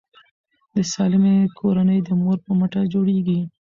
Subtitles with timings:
[0.75, 3.39] د سالمې کورنۍ د مور په مټه جوړیږي.